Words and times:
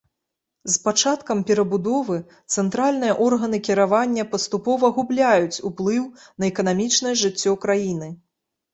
З 0.75 0.77
пачаткам 0.85 1.37
перабудовы 1.49 2.17
цэнтральныя 2.55 3.13
органы 3.27 3.61
кіравання 3.69 4.27
паступова 4.35 4.93
губляюць 4.99 5.63
уплыў 5.73 6.03
на 6.39 6.53
эканамічнае 6.53 7.17
жыццё 7.27 7.51
краіны. 7.67 8.15